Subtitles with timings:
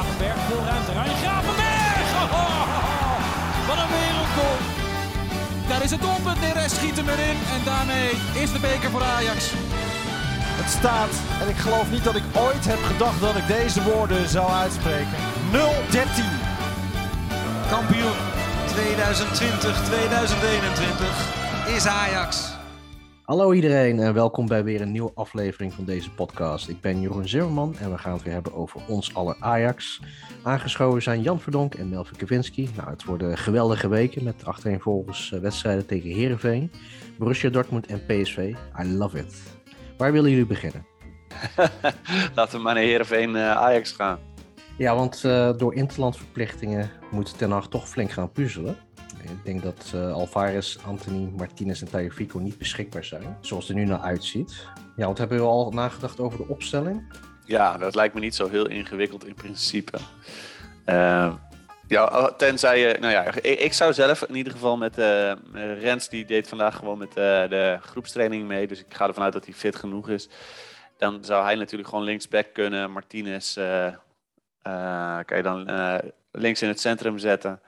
[0.00, 0.92] Gravenberg, veel ruimte.
[0.92, 1.68] Rijn Gravenberg!
[2.40, 4.58] Oh, wat een wereldgoal.
[5.68, 6.40] Daar is het doelpunt.
[6.40, 7.36] Neres schiet hem erin.
[7.54, 8.10] En daarmee
[8.42, 9.50] is de beker voor Ajax.
[10.60, 11.10] Het staat,
[11.40, 15.16] en ik geloof niet dat ik ooit heb gedacht dat ik deze woorden zou uitspreken.
[15.52, 15.56] 0-13.
[17.70, 18.16] Kampioen
[21.66, 22.59] 2020-2021 is Ajax.
[23.30, 26.68] Hallo iedereen en welkom bij weer een nieuwe aflevering van deze podcast.
[26.68, 30.00] Ik ben Jeroen Zimmerman en we gaan het weer hebben over ons aller Ajax.
[30.42, 32.68] Aangeschoven zijn Jan Verdonk en Melvin Kavinski.
[32.76, 36.72] Nou, het worden geweldige weken met achtereenvolgens eh, wedstrijden tegen Herenveen,
[37.18, 38.54] Borussia Dortmund en PSV.
[38.82, 39.34] I love it.
[39.96, 40.86] Waar willen jullie beginnen?
[42.34, 44.18] Laten we maar naar Heerenveen uh, Ajax gaan.
[44.78, 48.76] Ja, want uh, door interlandverplichtingen moet Ten Hag toch flink gaan puzzelen.
[49.22, 53.82] Ik denk dat uh, Alvarez, Anthony, Martinez en Tagliafico niet beschikbaar zijn, zoals het er
[53.82, 54.66] nu naar uitziet.
[54.96, 57.12] Ja, want hebben we al nagedacht over de opstelling?
[57.44, 59.98] Ja, dat lijkt me niet zo heel ingewikkeld in principe.
[60.86, 61.34] Uh,
[61.88, 65.32] ja, tenzij je, nou ja, ik, zou zelf in ieder geval met uh,
[65.80, 69.44] Rens, die deed vandaag gewoon met de groepstraining mee, dus ik ga ervan uit dat
[69.44, 70.28] hij fit genoeg is.
[70.98, 73.54] Dan zou hij natuurlijk gewoon linksback kunnen, Martinez
[75.24, 75.70] kan je dan
[76.32, 77.60] links in het centrum zetten.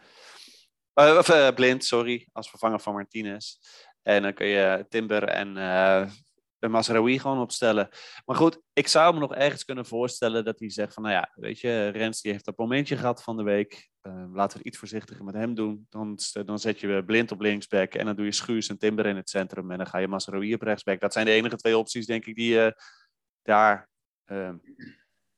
[0.94, 3.56] Uh, of uh, Blind, sorry, als vervanger van Martinez.
[4.02, 7.88] En dan kun je Timber en uh, Masraoui gewoon opstellen.
[8.24, 11.30] Maar goed, ik zou me nog ergens kunnen voorstellen dat hij zegt van, nou ja,
[11.34, 13.90] weet je, Rens die heeft dat momentje gehad van de week.
[14.02, 15.86] laten we het iets voorzichtiger met hem doen.
[15.90, 19.16] Dan, dan zet je Blind op linksback en dan doe je Schuurs en Timber in
[19.16, 19.70] het centrum.
[19.70, 21.00] En dan ga je Masraoui op rechtsback.
[21.00, 22.72] Dat zijn de enige twee opties, denk ik, die
[23.42, 23.88] daar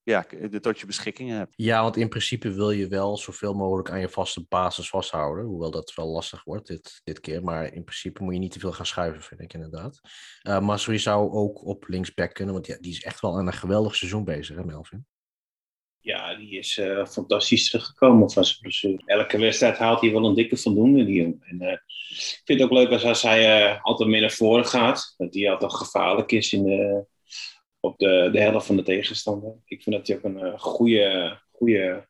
[0.04, 0.26] ja,
[0.60, 1.52] tot je beschikking hebt.
[1.56, 5.44] Ja, want in principe wil je wel zoveel mogelijk aan je vaste basis vasthouden.
[5.44, 7.42] Hoewel dat wel lastig wordt dit, dit keer.
[7.42, 10.00] Maar in principe moet je niet te veel gaan schuiven, vind ik inderdaad.
[10.42, 12.54] Uh, Masri zou ook op linksback kunnen.
[12.54, 15.06] Want ja, die is echt wel aan een geweldig seizoen bezig, hè Melvin?
[15.98, 19.02] Ja, die is uh, fantastisch teruggekomen van zijn blessure.
[19.04, 21.40] Elke wedstrijd haalt hij wel een dikke voldoende, die jongen.
[21.40, 25.14] En uh, ik vind het ook leuk als, als hij altijd meer naar voren gaat.
[25.16, 27.06] Dat hij altijd gevaarlijk is in de
[27.84, 29.54] op de, de helft van de tegenstander.
[29.64, 32.08] Ik vind dat hij ook een uh, goede, goede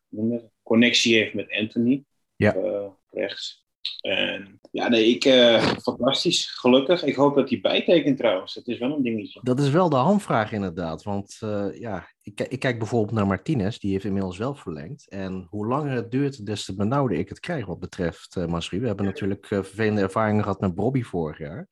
[0.63, 2.05] connectie heeft met Anthony.
[2.37, 2.57] Ja.
[2.57, 3.63] Uh, rechts.
[4.01, 6.51] En ja, nee, ik, uh, fantastisch.
[6.51, 7.05] Gelukkig.
[7.05, 8.55] Ik hoop dat hij bijtekent trouwens.
[8.55, 9.41] Dat is wel een dingetje.
[9.43, 11.03] Dat is wel de hamvraag inderdaad.
[11.03, 11.39] Want
[11.79, 13.79] ja, ik, ik, kijk bijvoorbeeld naar Martinez.
[13.79, 15.09] Die heeft inmiddels wel verlengd.
[15.09, 18.81] En hoe langer het duurt, des te benauwder ik het krijg wat betreft uh, Masri.
[18.81, 21.69] We hebben natuurlijk vervelende ervaringen gehad met Bobby vorig jaar.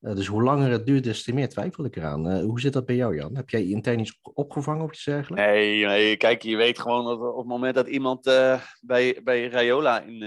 [0.00, 2.36] Uh, dus hoe langer het duurt, des te meer twijfel ik eraan.
[2.36, 3.36] Uh, hoe zit dat bij jou, Jan?
[3.36, 5.46] Heb jij intern iets opgevangen of iets dergelijks?
[5.46, 9.48] Nee, nee, kijk, je weet gewoon dat op het moment dat iemand uh, bij, bij
[9.48, 10.22] Rayola in,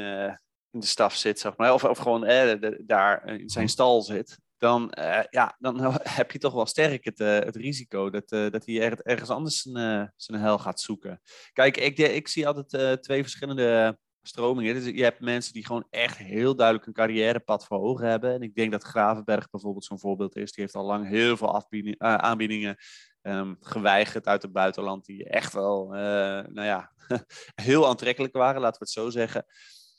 [0.72, 3.74] in de staf zit, zeg maar, of, of gewoon de, daar in zijn mhm.
[3.74, 4.92] stal zit, dan,
[5.30, 9.30] ja, dan heb je toch wel sterk het, het risico dat, dat hij er, ergens
[9.30, 11.22] anders zijn, zijn hel gaat zoeken.
[11.54, 14.74] Kijk, ik, ik zie altijd twee verschillende stromingen.
[14.74, 18.34] Dus je hebt mensen die gewoon echt heel duidelijk een carrièrepad voor ogen hebben.
[18.34, 20.52] En ik denk dat Gravenberg bijvoorbeeld zo'n voorbeeld is.
[20.52, 22.78] Die heeft al lang heel veel uh, aanbiedingen
[23.22, 25.06] um, geweigerd uit het buitenland.
[25.06, 26.00] Die echt wel, uh,
[26.48, 26.92] nou ja,
[27.56, 29.46] heel aantrekkelijk waren, laten we het zo zeggen.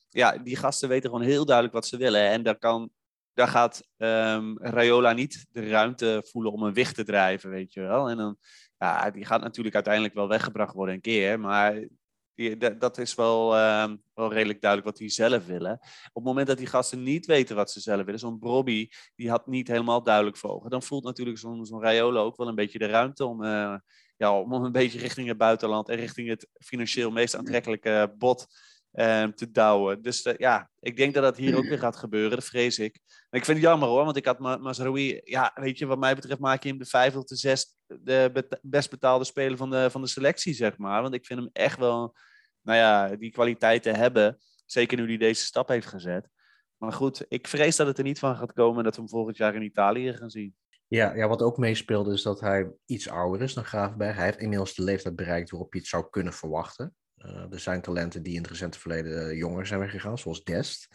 [0.08, 2.28] Ja, die gasten weten gewoon heel duidelijk wat ze willen.
[2.28, 2.90] En daar, kan,
[3.34, 7.80] daar gaat um, Rayola niet de ruimte voelen om een wicht te drijven, weet je
[7.80, 8.08] wel.
[8.08, 8.36] En dan,
[8.78, 11.40] ja, die gaat natuurlijk uiteindelijk wel weggebracht worden een keer.
[11.40, 11.88] Maar
[12.34, 15.72] die, dat is wel, uh, wel redelijk duidelijk wat die zelf willen.
[15.72, 19.30] Op het moment dat die gasten niet weten wat ze zelf willen, zo'n Brobby, die
[19.30, 22.54] had niet helemaal duidelijk voor ogen, dan voelt natuurlijk zo'n zo'n Raiola ook wel een
[22.54, 23.76] beetje de ruimte om, uh,
[24.16, 28.46] ja, om een beetje richting het buitenland en richting het financieel meest aantrekkelijke bod
[28.92, 30.02] uh, te douwen.
[30.02, 33.00] Dus uh, ja, ik denk dat dat hier ook weer gaat gebeuren, dat vrees ik.
[33.30, 36.14] Ik vind het jammer hoor, want ik had Ma Mazraoui, ja, weet je, wat mij
[36.14, 39.90] betreft maak je hem de vijf of de zes de best betaalde speler van de,
[39.90, 41.02] van de selectie, zeg maar.
[41.02, 42.16] Want ik vind hem echt wel,
[42.62, 44.38] nou ja, die kwaliteiten hebben.
[44.66, 46.28] Zeker nu hij deze stap heeft gezet.
[46.76, 49.10] Maar goed, ik vrees dat het er niet van gaat komen en dat we hem
[49.10, 50.54] volgend jaar in Italië gaan zien.
[50.86, 54.16] Ja, ja, wat ook meespeelde is dat hij iets ouder is dan Gravenberg.
[54.16, 56.94] Hij heeft inmiddels de leeftijd bereikt waarop je het zou kunnen verwachten.
[57.16, 60.88] Uh, er zijn talenten die in het recente verleden eh, jonger zijn weggegaan, zoals Dest.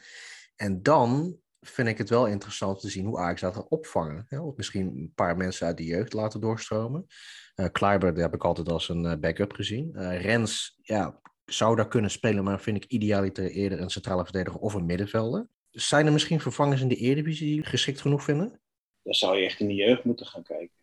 [0.55, 4.25] En dan vind ik het wel interessant te zien hoe Ajax dat gaat opvangen.
[4.27, 4.39] Hè?
[4.39, 7.05] Of misschien een paar mensen uit de jeugd laten doorstromen.
[7.55, 9.91] Uh, Kleiber heb ik altijd als een uh, backup gezien.
[9.95, 14.59] Uh, Rens ja, zou daar kunnen spelen, maar vind ik idealiter eerder een centrale verdediger
[14.59, 15.47] of een middenvelder.
[15.71, 18.61] Zijn er misschien vervangers in de Eredivisie die geschikt genoeg vinden?
[19.03, 20.75] Dan zou je echt in de jeugd moeten gaan kijken.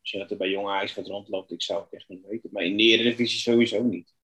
[0.00, 2.50] Als je dat er bij jonge Ajax wat rondloopt, ik zou het echt niet weten.
[2.52, 4.14] Maar in de Eredivisie sowieso niet.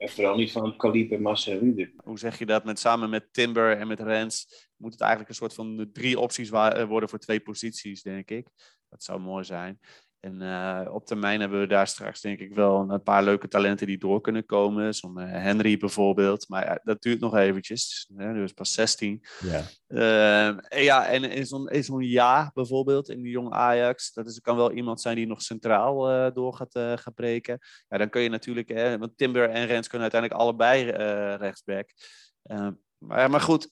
[0.00, 1.58] En vooral niet van het kaliber Massa
[2.04, 2.64] Hoe zeg je dat?
[2.64, 6.50] Met, samen met Timber en met Rens moet het eigenlijk een soort van drie opties
[6.50, 8.48] eh, worden voor twee posities, denk ik.
[8.88, 9.80] Dat zou mooi zijn.
[10.20, 13.86] En uh, op termijn hebben we daar straks denk ik wel een paar leuke talenten
[13.86, 14.94] die door kunnen komen.
[14.94, 16.48] Zo'n uh, Henry bijvoorbeeld.
[16.48, 18.10] Maar dat duurt nog eventjes.
[18.16, 18.32] Hè?
[18.32, 19.24] Dus pas 16.
[19.40, 24.12] Ja, Uh, ja en in zo'n, in zo'n ja bijvoorbeeld in die jonge Ajax.
[24.12, 27.58] Dat is, kan wel iemand zijn die nog centraal door gaat, gaat breken.
[27.88, 28.68] Ja, dan kun je natuurlijk...
[28.68, 30.90] Hè, want Timber en Rens kunnen uiteindelijk allebei
[31.36, 31.90] rechtsback.
[32.98, 33.68] maar, maar goed,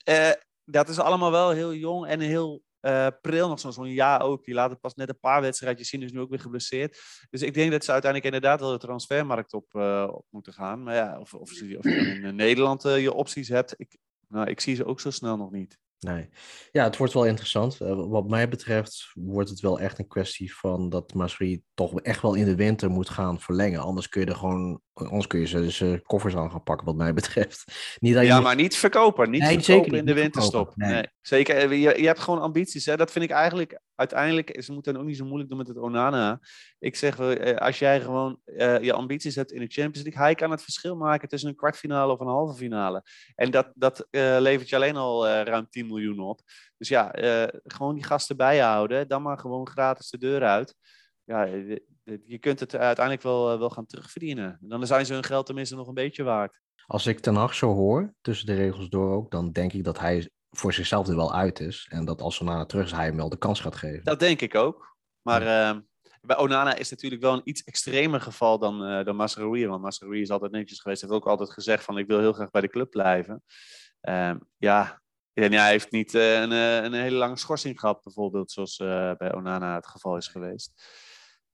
[0.65, 4.45] dat is allemaal wel heel jong en heel uh, Pril nog zo'n zo jaar ook.
[4.45, 7.01] Die laat het pas net een paar wedstrijdjes zien, is nu ook weer geblesseerd.
[7.31, 10.83] Dus ik denk dat ze uiteindelijk inderdaad wel de transfermarkt op, uh, op moeten gaan.
[10.83, 13.97] Maar ja, of, of, of je in Nederland uh, je opties hebt, ik,
[14.29, 15.79] nou, ik zie ze ook zo snel nog niet.
[15.99, 16.29] Nee.
[16.73, 17.77] Ja, het wordt wel interessant.
[17.79, 22.35] Wat mij betreft wordt het wel echt een kwestie van dat Masri toch echt wel
[22.35, 23.81] in de winter moet gaan verlengen.
[23.81, 26.97] Anders kun je er gewoon, anders kun je ze, ze koffers aan gaan pakken, wat
[26.97, 27.65] mij betreft.
[28.01, 29.31] Niet dat je ja, maar niet verkopen.
[29.31, 30.77] Niet nee, verkopen in de winterstop.
[30.77, 30.93] Nee.
[30.93, 31.07] nee.
[31.21, 32.87] Zeker, je, je hebt gewoon ambities.
[32.87, 32.97] Hè?
[32.97, 35.79] Dat vind ik eigenlijk uiteindelijk, ze moeten het ook niet zo moeilijk doen met het
[35.79, 36.41] Onana.
[36.79, 40.35] Ik zeg, uh, als jij gewoon uh, je ambities hebt in de Champions League, hij
[40.35, 43.03] kan het verschil maken tussen een kwartfinale of een halve finale.
[43.35, 46.41] En dat, dat levert je alleen al ruim 10 miljoen op.
[46.77, 47.15] Dus ja,
[47.65, 50.75] gewoon die gasten bijhouden, dan maar gewoon gratis de deur uit.
[51.29, 51.45] Ja,
[52.25, 54.59] je kunt het uiteindelijk wel, wel gaan terugverdienen.
[54.61, 56.61] Dan zijn ze hun geld tenminste nog een beetje waard.
[56.87, 59.99] Als ik Ten Hag zo hoor, tussen de regels door ook, dan denk ik dat
[59.99, 61.87] hij voor zichzelf er wel uit is.
[61.91, 64.05] En dat als Onana terug is, hij hem wel de kans gaat geven.
[64.05, 64.97] Dat denk ik ook.
[65.23, 65.75] Maar ja.
[65.75, 65.81] uh,
[66.21, 69.67] bij Onana is natuurlijk wel een iets extremer geval dan, uh, dan Masraoui.
[69.67, 71.01] Want Masraoui is altijd netjes geweest.
[71.01, 73.43] Hij heeft ook altijd gezegd van ik wil heel graag bij de club blijven.
[74.03, 75.03] Uh, ja,
[75.33, 78.51] en hij heeft niet uh, een, een, hele lange schorsing gehad bijvoorbeeld.
[78.51, 78.77] Zoals
[79.17, 80.73] bij Onana het geval is geweest.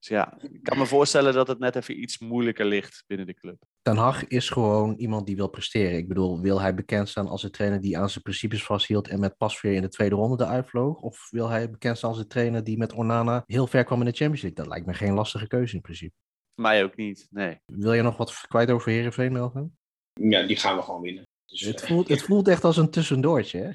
[0.04, 3.34] Dus ja, ik kan me voorstellen dat het net even iets moeilijker ligt binnen de
[3.34, 3.62] club.
[3.82, 5.96] Ten Hag is gewoon iemand die wil presteren.
[5.96, 9.20] Ik bedoel, wil hij bekend staan als een trainer die aan zijn principes vasthield en
[9.20, 11.00] met Pasveer in de tweede ronde eruit vloog?
[11.00, 14.04] Of wil hij bekend staan als een trainer die met Onana heel ver kwam in
[14.04, 14.62] de Champions League?
[14.62, 16.14] Dat lijkt me geen lastige keuze in principe.
[16.54, 17.56] Mij ook niet, nee.
[17.66, 19.76] Wil je nog wat kwijt over Heerenveen, Melvin?
[20.12, 21.22] Ja, die gaan we gewoon winnen.
[21.46, 23.70] Dus, het, voelt, het voelt echt als een tussendoortje, hè?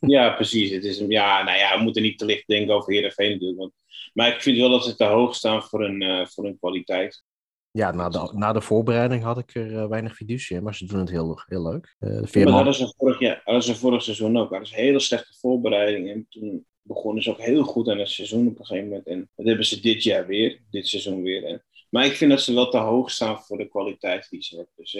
[0.00, 0.70] Ja, precies.
[0.70, 3.58] Het is, ja, nou ja, we moeten niet te licht denken over Heerenveen natuurlijk.
[3.58, 3.72] Want,
[4.12, 7.24] maar ik vind wel dat ze te hoog staan voor hun, uh, voor hun kwaliteit.
[7.70, 10.86] Ja, na de, na de voorbereiding had ik er uh, weinig fiducie in, maar ze
[10.86, 11.96] doen het heel, heel leuk.
[12.00, 14.50] Uh, ja, maar hadden ze, vorig, ja, hadden ze vorig seizoen ook.
[14.50, 16.10] Hadden ze een hele slechte voorbereiding.
[16.10, 19.06] En toen begonnen ze ook heel goed aan het seizoen op een gegeven moment.
[19.06, 21.44] En dat hebben ze dit jaar weer, dit seizoen weer.
[21.44, 24.56] En, maar ik vind dat ze wel te hoog staan voor de kwaliteit die ze
[24.56, 24.74] hebben.
[24.76, 24.92] Dus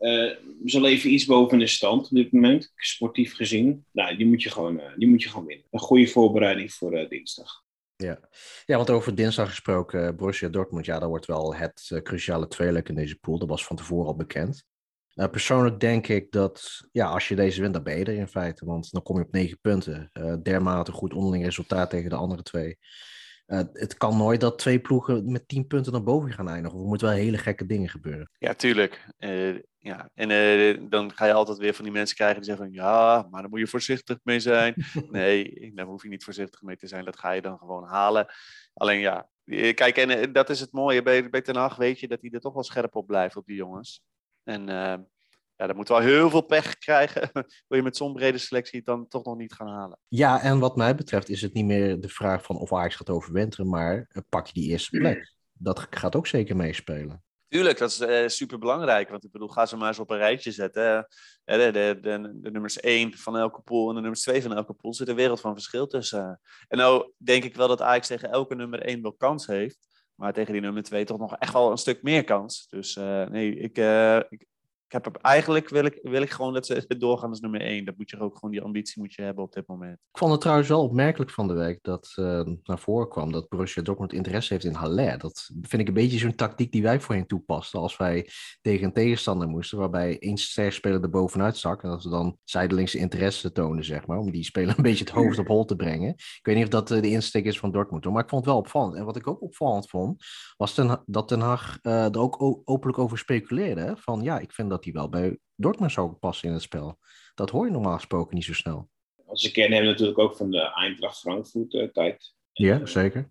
[0.00, 0.34] uh,
[0.64, 3.84] ze leven iets boven de stand op dit moment, sportief gezien.
[3.92, 5.66] Nou, die moet je gewoon, die moet je gewoon winnen.
[5.70, 7.66] Een goede voorbereiding voor dinsdag.
[8.04, 8.18] Ja.
[8.64, 12.48] ja, want over dinsdag gesproken, uh, Borussia Dortmund, ja, dat wordt wel het uh, cruciale
[12.48, 13.38] tweeluik in deze pool.
[13.38, 14.64] Dat was van tevoren al bekend.
[15.14, 18.28] Uh, persoonlijk denk ik dat, ja, als je deze wint, dan ben je er in
[18.28, 18.64] feite.
[18.64, 20.10] Want dan kom je op negen punten.
[20.42, 22.76] dermate goed onderling resultaat tegen de andere twee.
[23.72, 26.78] het kan nooit dat twee ploegen met tien punten naar boven gaan eindigen.
[26.78, 28.30] Er moeten wel hele gekke dingen gebeuren.
[28.38, 29.06] Ja, tuurlijk.
[29.88, 32.74] Ja, en uh, dan ga je altijd weer van die mensen krijgen die zeggen van
[32.74, 34.74] ja, maar daar moet je voorzichtig mee zijn.
[35.10, 37.04] nee, daar hoef je niet voorzichtig mee te zijn.
[37.04, 38.26] Dat ga je dan gewoon halen.
[38.74, 39.28] Alleen ja,
[39.74, 42.30] kijk, en uh, dat is het mooie bij, bij Ten Hag, weet je, dat hij
[42.30, 44.02] er toch wel scherp op blijft op die jongens.
[44.44, 44.94] En uh,
[45.56, 47.30] ja, dan moet wel heel veel pech krijgen.
[47.68, 49.98] Wil je met zo'n brede selectie dan toch nog niet gaan halen.
[50.08, 53.10] Ja, en wat mij betreft is het niet meer de vraag van of Ajax gaat
[53.10, 55.34] overwinteren, maar pak je die eerste plek.
[55.52, 57.22] Dat gaat ook zeker meespelen.
[57.48, 59.08] Tuurlijk, dat is uh, super belangrijk.
[59.08, 61.08] Want ik bedoel, ga ze maar eens op een rijtje zetten.
[61.44, 64.72] De, de, de, de, nummers 1 van elke pool en de nummers 2 van elke
[64.72, 66.40] pool zit een wereld van verschil tussen.
[66.68, 69.78] En nou denk ik wel dat Ajax tegen elke nummer 1 wel kans heeft.
[70.14, 72.66] Maar tegen die nummer 2 toch nog echt wel een stuk meer kans.
[72.68, 73.78] Dus uh, nee, ik,
[74.28, 74.46] ik,
[74.88, 77.84] ik heb eigenlijk wil ik, wil ik gewoon dat ze doorgaan als nummer één.
[77.84, 79.92] Dat moet je ook gewoon die ambitie moet je hebben op dit moment.
[79.92, 83.48] Ik vond het trouwens wel opmerkelijk van de week dat uh, naar voren kwam dat
[83.48, 85.18] Borussia Dortmund interesse heeft in Haller.
[85.18, 88.28] Dat vind ik een beetje zo'n tactiek die wij voorheen toepasten als wij
[88.60, 90.38] tegen een tegenstander moesten, waarbij één
[90.72, 94.44] speler er bovenuit stak en dat ze dan zijdelingse interesse tonen, zeg maar, om die
[94.44, 96.10] speler een beetje het hoofd op hol te brengen.
[96.10, 98.50] Ik weet niet of dat uh, de insteek is van Dortmund, maar ik vond het
[98.52, 98.94] wel opvallend.
[98.94, 100.24] En wat ik ook opvallend vond,
[100.56, 103.96] was ten, dat Den Haag uh, er ook openlijk over speculeerde.
[103.98, 106.98] Van ja, ik vind dat hij wel bij Dortmund zou passen in het spel.
[107.34, 108.88] Dat hoor je normaal gesproken niet zo snel.
[109.32, 112.34] Ze kennen hem natuurlijk ook van de Eintracht Frankfurt uh, tijd.
[112.52, 113.30] Ja, zeker.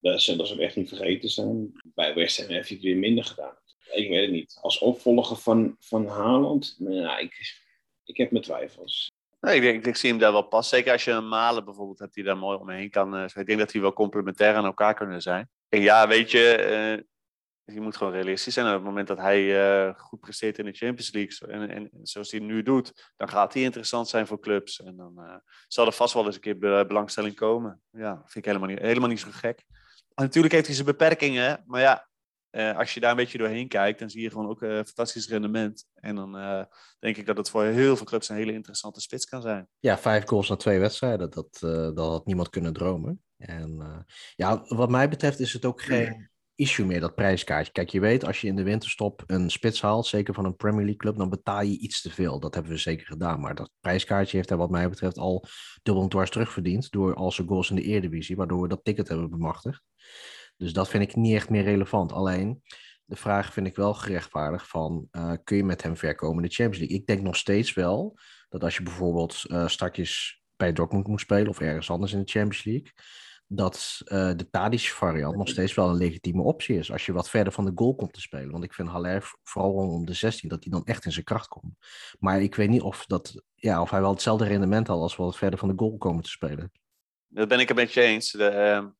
[0.00, 1.72] Dat zullen ze echt niet vergeten zijn.
[1.94, 3.56] Bij West Ham heeft hij het weer minder gedaan.
[3.92, 4.58] Ik weet het niet.
[4.60, 7.62] Als opvolger van, van Haaland, nou, ik,
[8.04, 9.10] ik heb mijn twijfels.
[9.40, 10.68] Nee, ik, denk, ik zie hem daar wel pas.
[10.68, 13.14] Zeker als je een Malen bijvoorbeeld hebt die daar mooi omheen kan.
[13.14, 15.50] Uh, ik denk dat die wel complementair aan elkaar kunnen zijn.
[15.68, 17.04] En ja, weet je, uh,
[17.72, 18.66] je moet gewoon realistisch zijn.
[18.66, 22.30] op het moment dat hij uh, goed presteert in de Champions League, en, en, zoals
[22.30, 24.82] hij nu doet, dan gaat hij interessant zijn voor clubs.
[24.82, 25.34] En dan uh,
[25.68, 27.80] zal er vast wel eens een keer belangstelling komen.
[27.90, 29.64] Ja, vind ik helemaal niet, helemaal niet zo gek.
[30.14, 32.08] natuurlijk heeft hij zijn beperkingen, maar ja,
[32.50, 35.28] eh, als je daar een beetje doorheen kijkt, dan zie je gewoon ook een fantastisch
[35.28, 35.86] rendement.
[35.94, 36.64] En dan eh,
[36.98, 39.68] denk ik dat het voor heel veel clubs een hele interessante spits kan zijn.
[39.78, 43.22] Ja, vijf goals na twee wedstrijden, dat, eh, dat had niemand kunnen dromen.
[43.36, 47.72] En eh, ja, wat mij betreft is het ook geen issue meer, dat prijskaartje.
[47.72, 50.84] Kijk, je weet, als je in de winterstop een spits haalt, zeker van een Premier
[50.84, 52.40] League club, dan betaal je iets te veel.
[52.40, 53.40] Dat hebben we zeker gedaan.
[53.40, 55.44] Maar dat prijskaartje heeft hij wat mij betreft al
[55.82, 59.08] dubbel en dwars terugverdiend door al zijn goals in de Eredivisie, waardoor we dat ticket
[59.08, 59.82] hebben bemachtigd.
[60.56, 62.12] Dus dat vind ik niet echt meer relevant.
[62.12, 62.62] Alleen,
[63.04, 66.54] de vraag vind ik wel gerechtvaardigd van, eh, kun je met hem verkomen in de
[66.54, 66.96] Champions League?
[66.96, 71.48] Ik denk nog steeds wel dat als je bijvoorbeeld uh, straks bij Dortmund moet spelen
[71.48, 72.92] of ergens anders in de Champions League,
[73.48, 76.92] dat uh, de Tadic variant nog steeds wel een legitieme optie is.
[76.92, 78.50] Als je wat verder van de goal komt te spelen.
[78.50, 81.48] Want ik vind Haller vooral om de 16 dat hij dan echt in zijn kracht
[81.48, 81.74] komt.
[82.18, 85.22] Maar ik weet niet of, dat, ja, of hij wel hetzelfde rendement had als we
[85.22, 86.72] wat verder van de goal komen te spelen.
[87.28, 88.30] Dat ben ik een beetje eens.
[88.30, 88.90] De, uh,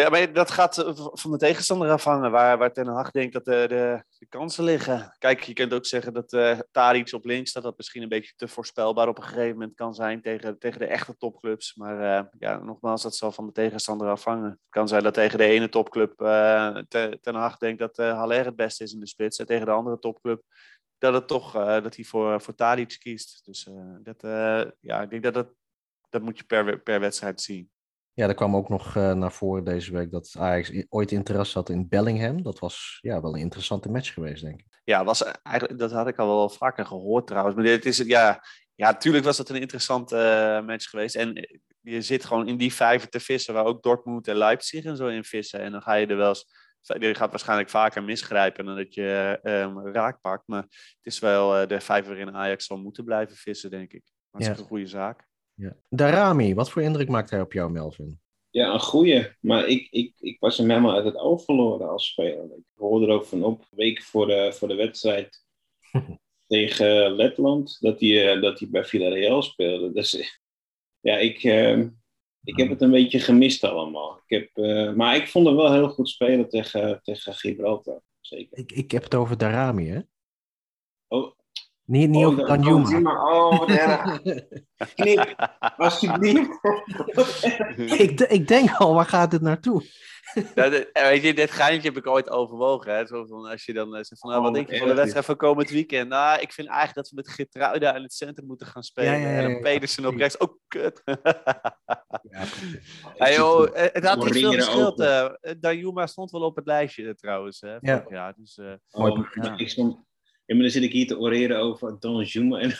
[0.00, 2.30] ja, maar dat gaat eh, van de tegenstander afhangen.
[2.30, 5.14] Waar, waar Ten Hag denkt dat de, de, de kansen liggen.
[5.18, 8.32] Kijk, je kunt ook zeggen dat uh, Tadic op links, dat dat misschien een beetje
[8.36, 11.74] te voorspelbaar op een gegeven moment kan zijn tegen, tegen de echte topclubs.
[11.74, 14.50] Maar ja, nogmaals, dat zal van de tegenstander afhangen.
[14.50, 16.16] Het kan zijn dat tegen de ene topclub
[17.20, 19.38] Ten Hag denkt dat uh, Haller het beste is in de spits.
[19.38, 20.42] En tegen de andere topclub
[20.98, 23.44] dat, het toch, dat hij voor, voor Tadic kiest.
[23.44, 23.68] Dus
[24.02, 24.20] dat,
[24.80, 25.48] ja, ik denk dat dat,
[26.08, 27.72] dat moet je per, per wedstrijd zien.
[28.14, 31.68] Ja, er kwam ook nog uh, naar voren deze week dat Ajax ooit interesse had
[31.68, 32.42] in Bellingham.
[32.42, 34.80] Dat was ja, wel een interessante match geweest, denk ik.
[34.84, 37.54] Ja, was eigenlijk, dat had ik al wel vaker gehoord trouwens.
[37.56, 38.44] Maar dit is, ja,
[38.74, 40.16] ja, natuurlijk was dat een interessante
[40.60, 41.14] uh, match geweest.
[41.14, 41.48] En
[41.80, 45.06] je zit gewoon in die vijver te vissen, waar ook Dortmund en Leipzig en zo
[45.06, 45.60] in vissen.
[45.60, 46.46] En dan ga je er wel eens,
[46.80, 50.48] je gaat waarschijnlijk vaker misgrijpen dan dat je um, raak pakt.
[50.48, 54.02] Maar het is wel uh, de vijver waarin Ajax zal moeten blijven vissen, denk ik.
[54.30, 54.52] Dat is ja.
[54.52, 55.26] een goede zaak.
[55.54, 55.76] Ja.
[55.88, 58.20] Darami, wat voor indruk maakt hij op jou, Melvin?
[58.50, 59.26] Ja, een goeie.
[59.40, 62.44] Maar ik, ik, ik was hem helemaal uit het oog verloren als speler.
[62.44, 65.44] Ik hoorde er ook van op, weken voor de, voor de wedstrijd
[66.46, 69.92] tegen Letland, dat hij, dat hij bij Villarreal speelde.
[69.92, 70.40] Dus
[71.00, 71.78] ja, ik, uh,
[72.44, 74.20] ik heb het een beetje gemist allemaal.
[74.26, 78.02] Ik heb, uh, maar ik vond hem wel heel goed spelen tegen, tegen Gibraltar.
[78.20, 78.58] Zeker.
[78.58, 80.00] Ik, ik heb het over Darami, hè?
[81.08, 81.32] Oh,
[81.84, 83.32] niet, niet oh, over Danjuma.
[83.32, 83.60] Oh.
[84.94, 86.58] Knip, alsjeblieft.
[88.00, 89.82] ik, ik denk al, waar gaat dit naartoe?
[90.54, 92.94] ja, de, weet je, dit geintje heb ik ooit overwogen.
[92.94, 93.06] Hè?
[93.06, 94.94] Zo van, als je dan uh, zegt van, nou, wat Oh, denk je van de
[94.94, 96.08] wedstrijd van komend weekend?
[96.08, 99.12] Nou, ik vind eigenlijk dat we met Gertruida in het centrum moeten gaan spelen.
[99.12, 100.36] Ja, ja, ja, en dan Pedersen op rechts.
[100.36, 101.02] Oh, kut.
[101.04, 103.02] Ja, precies.
[103.16, 105.00] Ja, joh, eh, het had niet veel geschild.
[105.00, 105.38] open.
[105.40, 105.54] eh.
[105.60, 107.60] Danjuma stond wel op het lijstje eh, trouwens.
[107.60, 108.04] Hè, Ja.
[108.08, 108.34] jaar.
[108.36, 109.26] Dus, eh, Oh, Mooi,
[109.56, 109.96] ik stond,
[110.46, 112.58] maar dan zit ik hier te oreren over Don Juma.
[112.58, 112.70] En...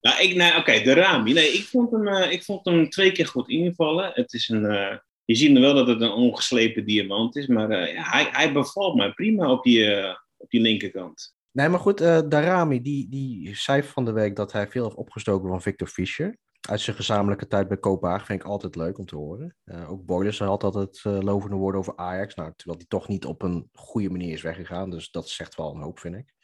[0.00, 1.32] nou, ik, nou, oké, de Rami.
[1.32, 4.10] Nee, ik vond, hem, eh, ik vond hem twee keer goed invallen.
[4.14, 8.12] Het is een, eh, je ziet wel dat het een ongeslepen diamant is, maar eh,
[8.12, 11.34] hij, hij bevalt mij prima op die, op die linkerkant.
[11.52, 15.48] Nee, maar goed, Darami, die, die zei van de week dat hij veel heeft opgestoken
[15.48, 16.36] van Victor Fischer.
[16.68, 19.56] Uit zijn gezamenlijke tijd bij Kopenhagen vind ik altijd leuk om te horen.
[19.64, 22.34] Eh, ook Boilers had altijd uh, lovende woorden over Ajax.
[22.34, 24.90] Nou, terwijl die toch niet op een goede manier is weggegaan.
[24.90, 26.34] Dus dat zegt wel een hoop, vind ik.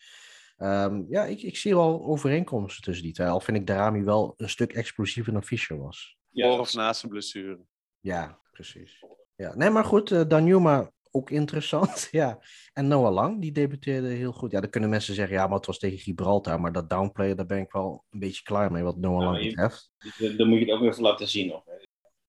[0.56, 3.28] Ehm, ja, ik, ik zie wel overeenkomsten tussen die twee.
[3.28, 6.16] Al vind ik Darami wel een stuk explosiever dan Fischer was.
[6.32, 7.61] voor of na zijn blessure.
[8.00, 9.04] Ja, precies.
[9.35, 12.08] Ja, nee, maar goed, uh, Danjuma ook interessant.
[12.20, 12.38] ja.
[12.73, 14.50] En Noah Lang, die debuteerde heel goed.
[14.50, 16.61] Ja, dan kunnen mensen zeggen, ja, maar het was tegen Gibraltar.
[16.61, 19.44] Maar dat downplayen, daar ben ik wel een beetje klaar mee, wat Noah Ja, Lang
[19.44, 19.90] betreft.
[20.18, 21.62] Dus, dan moet je het ook even laten zien nog.
[21.64, 21.73] hè.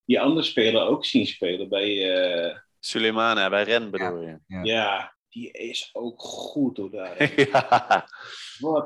[0.06, 2.14] Die andere speler ook zien spelen bij...
[2.50, 4.40] eh, Suleimana bij Ren bedoel je.
[4.48, 4.64] Ja.
[4.64, 7.34] ja, die is ook goed hoor daar.
[7.52, 8.06] ja.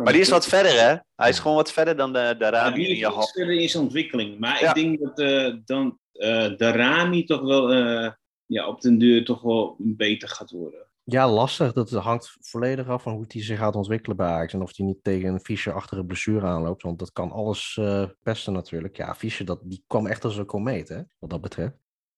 [0.03, 0.95] Maar die is wat verder, hè?
[1.15, 3.83] Hij is gewoon wat verder dan de, de Ja, Rami die is verder in zijn
[3.83, 4.39] ontwikkeling.
[4.39, 4.69] Maar Ja.
[4.69, 8.11] ik denk dat eh, dan eh, de Rami toch wel eh,
[8.51, 10.85] ja, op den duur toch wel beter gaat worden.
[11.03, 11.73] Ja, lastig.
[11.73, 14.53] Dat hangt volledig af van hoe hij zich gaat ontwikkelen bij Ajax.
[14.53, 16.81] En of hij niet tegen een Fischer-achtige blessure aanloopt.
[16.81, 18.97] Want dat kan alles eh, pesten natuurlijk.
[18.97, 21.01] Ja, Fischer, dat, die kwam echt als een komeet, hè?
[21.19, 21.75] Wat dat betreft.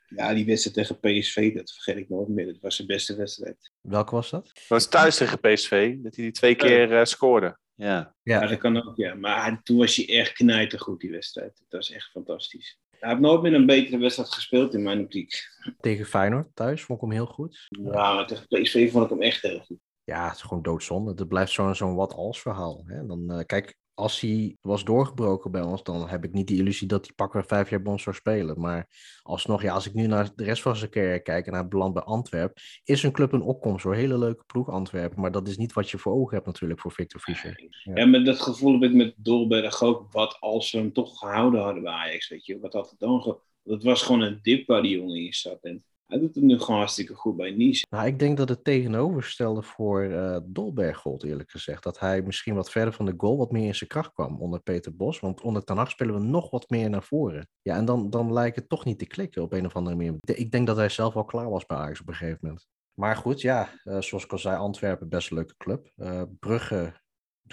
[0.08, 2.46] Ja, die wedstrijd tegen PSV, dat vergeet ik nooit meer.
[2.46, 3.72] Dat was zijn beste wedstrijd.
[3.82, 4.48] Welke was dat?
[4.48, 7.58] Het was thuis tegen PSV, dat hij die twee keer eh, scoorde.
[7.76, 8.16] Ja.
[8.24, 9.14] Ja, Ja, dat kan ook, ja.
[9.14, 11.58] Maar toen was hij echt knijtergoed, die wedstrijd.
[11.58, 12.80] Dat was echt fantastisch.
[13.04, 15.34] Hij heeft nooit meer een betere wedstrijd gespeeld in mijn optiek.
[15.80, 17.68] tegen Feyenoord thuis vond ik hem heel goed.
[17.70, 19.78] Ja, maar tegen PSV vond ik hem echt heel goed.
[20.04, 21.14] Ja, het is gewoon doodzonde.
[21.16, 22.84] Het blijft zo'n zo'n wat-als verhaal.
[22.88, 23.06] Hè?
[23.06, 26.88] Dan, eh, kijk, als hij was doorgebroken bij ons, dan heb ik niet die illusie
[26.88, 28.60] dat hij pakweg vijf jaar bij ons zou spelen.
[28.60, 28.88] Maar
[29.22, 31.94] alsnog, ja, als ik nu naar de rest van zijn carrière kijk en hij belandt
[31.94, 33.96] bij Antwerpen, is een club een opkomst hoor.
[33.96, 35.22] Hele leuke ploeg Antwerpen.
[35.22, 37.70] Maar dat is niet wat je voor ogen hebt natuurlijk voor Victor Fischer.
[37.84, 37.92] Ja.
[37.96, 40.12] Ja, maar dat gevoel heb ik met Dolberg ook.
[40.12, 42.60] Wat als we hem toch gehouden hadden bij Ajax, weet je.
[42.60, 45.64] Wat had het dan ge- Dat was gewoon een dip waar die jongen in zat.
[45.64, 47.86] En hij doet het nu gewoon hartstikke goed bij Nice.
[47.90, 51.84] Nou, ik denk dat het tegenovergestelde voor eh Dolberg gold, eerlijk gezegd.
[51.84, 54.60] Dat hij misschien wat verder van de goal wat meer in zijn kracht kwam onder
[54.60, 55.20] Peter Bos.
[55.20, 57.48] Want onder Ten spelen we nog wat meer naar voren.
[57.62, 60.16] Ja, en dan, dan lijkt het toch niet te klikken op een of andere manier.
[60.20, 62.68] Ik denk dat hij zelf al klaar was bij Ajax op een gegeven moment.
[62.94, 65.92] Maar goed, ja, eh, zoals ik al zei, Antwerpen best een leuke club.
[65.96, 67.02] Eh, Brugge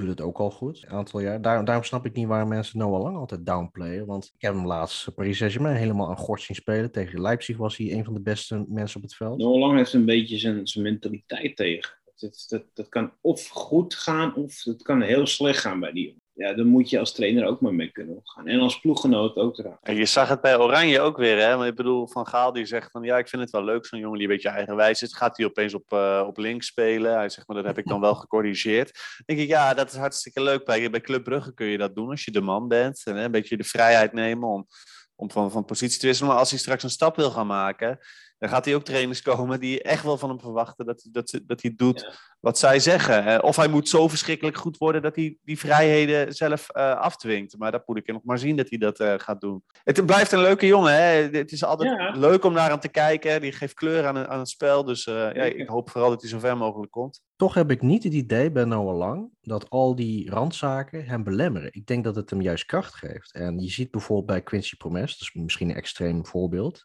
[0.01, 1.43] doet het ook al goed, een aantal jaar.
[1.43, 4.07] Daar, daarom snap ik niet waarom mensen Noah Lang altijd downplayen.
[4.07, 6.93] Want ik heb hem laatst Paris Saint-Germain helemaal aan gort zien spelen.
[6.93, 9.39] Tegen Leipzig was hij een van de beste mensen op het veld.
[9.39, 11.99] Noah Lang heeft een beetje zijn, zijn mentaliteit tegen.
[12.17, 16.20] Dat, dat, dat kan of goed gaan, of het kan heel slecht gaan bij die.
[16.35, 18.47] Ja, daar moet je als trainer ook maar mee kunnen omgaan.
[18.47, 19.79] En als ploeggenoot ook eraan.
[19.83, 21.67] En je zag het bij Oranje ook weer, hè?
[21.67, 24.19] Ik bedoel, Van Gaal die zegt van ja, ik vind het wel leuk, zo'n jongen
[24.19, 25.15] die een beetje eigenwijs is.
[25.15, 27.15] Gaat hij opeens op, eh, op links spelen?
[27.15, 28.93] Hij zegt maar dat heb ik dan wel gecorrigeerd.
[28.93, 30.65] Dan denk ik, ja, dat is hartstikke leuk.
[30.65, 33.03] Bij, bij Club Brugge kun je dat doen als je de man bent.
[33.05, 34.67] En hè, een beetje de vrijheid nemen om,
[35.15, 36.31] om van, van positie te wisselen.
[36.31, 37.99] Maar als hij straks een stap wil gaan maken,
[38.41, 41.45] dan gaat hij ook trainers komen die echt wel van hem verwachten dat, dat, ze-
[41.47, 42.13] dat hij doet Ja.
[42.41, 43.25] wat zij zeggen.
[43.27, 47.59] Eh, Of hij moet zo verschrikkelijk goed worden dat hij die vrijheden zelf eh, afdwingt.
[47.59, 49.63] Maar dat moet ik nog maar zien dat hij dat eh, gaat doen.
[49.85, 50.93] Het blijft een leuke jongen.
[50.93, 51.01] Hè?
[51.39, 52.11] Het is altijd Ja.
[52.19, 53.41] leuk om naar hem te kijken.
[53.41, 54.85] Die geeft kleur aan, aan het spel.
[54.85, 57.23] Dus eh, ja, ik hoop vooral dat hij zo ver mogelijk komt.
[57.37, 61.73] Toch heb ik niet het idee bij Noah Lang dat al die randzaken hem belemmeren.
[61.73, 63.33] Ik denk dat het hem juist kracht geeft.
[63.35, 66.85] En je ziet bijvoorbeeld bij Quincy Promes, dat is misschien een extreem voorbeeld,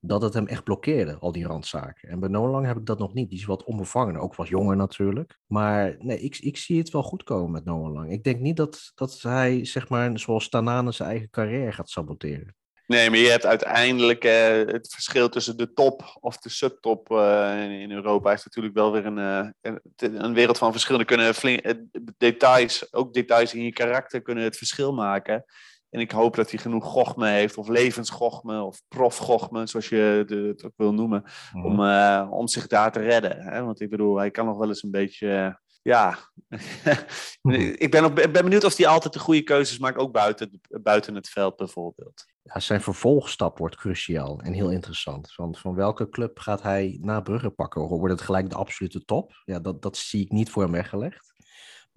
[0.00, 2.08] dat het hem echt blokkeerde, al die randzaken.
[2.08, 3.30] En bij Noah Lang heb ik dat nog niet.
[3.30, 5.38] Die is wat onbevangen, ook wat jonger natuurlijk.
[5.46, 8.12] Maar nee, ik, ik zie het wel goed komen met Noah Lang.
[8.12, 12.56] Ik denk niet dat, dat hij, zeg maar, zoals Tanane zijn eigen carrière gaat saboteren.
[12.88, 17.80] Nee, maar je hebt uiteindelijk eh, het verschil tussen de top of de subtop eh,
[17.80, 20.98] in, Europa is natuurlijk wel weer een, eh, een, een wereld van verschil.
[20.98, 21.74] Er kunnen flink,
[22.18, 25.44] details, ook details in je karakter kunnen het verschil maken.
[25.90, 30.64] En ik hoop dat hij genoeg gochme heeft, of levensgochme, of profgochme, zoals je het
[30.64, 33.40] ook wil noemen, om, eh, om zich daar te redden.
[33.40, 33.62] Hè?
[33.62, 36.18] Want ik bedoel, hij kan nog wel eens een beetje, eh, ja...
[37.84, 41.28] ik ben, ben benieuwd of hij altijd de goede keuzes maakt, ook buiten, buiten het
[41.28, 42.24] veld bijvoorbeeld.
[42.42, 45.32] Ja, zijn vervolgstap wordt cruciaal en heel interessant.
[45.32, 47.82] Van, van welke club gaat hij na Brugge pakken?
[47.82, 49.42] Wordt het gelijk de absolute top?
[49.44, 51.27] Ja, dat, dat zie ik niet voor hem weggelegd.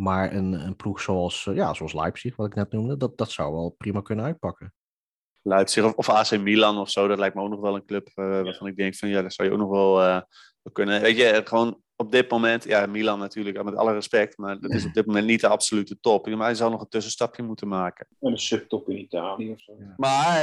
[0.01, 3.31] Maar een, een ploeg zoals, eh, ja, zoals Leipzig, wat ik net noemde, dat, dat
[3.31, 4.73] zou wel prima kunnen uitpakken.
[5.41, 8.07] Leipzig of, of AC Milan of zo, dat lijkt me ook nog wel een club
[8.07, 10.21] eh, waarvan ik denk van ja, dat zou je ook nog wel, eh,
[10.61, 11.01] wel kunnen.
[11.01, 14.85] Weet je, gewoon op dit moment, ja, Milan natuurlijk, met alle respect, maar dat is
[14.85, 16.27] op dit moment niet de absolute top.
[16.27, 18.07] Maar hij zou nog een tussenstapje moeten maken.
[18.19, 19.73] En een subtop in Italië of zo.
[19.97, 20.41] Maar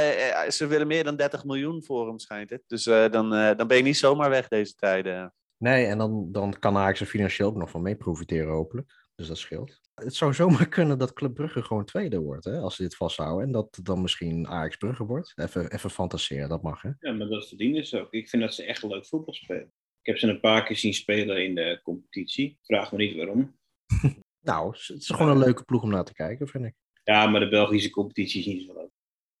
[0.49, 2.63] ze willen meer dan 30 miljoen voor hem, schijnt het.
[2.67, 5.33] Dus eh, dan, eh, dan ben je niet zomaar weg deze tijden.
[5.57, 9.08] Nee, en dan, dan kan Ajax er financieel ook nog van mee profiteren, hopelijk.
[9.19, 9.79] Dus dat scheelt.
[9.93, 13.45] Het zou zomaar kunnen dat Club Brugge gewoon tweede wordt, hè, als ze dit vasthouden.
[13.45, 15.33] En dat het dan misschien Ajax Brugge wordt.
[15.35, 16.89] Even, even fantaseren, dat mag, hè.
[16.99, 18.13] Ja, maar dat verdienen ze ook.
[18.13, 19.73] Ik vind dat ze echt leuk voetbal spelen.
[20.01, 22.57] Ik heb ze een paar keer zien spelen in de competitie.
[22.61, 23.57] Vraag me niet waarom.
[24.41, 26.75] Nou, het is gewoon een leuke ploeg om naar te kijken, vind ik.
[27.03, 28.91] Ja, maar de Belgische competitie is niet zo leuk.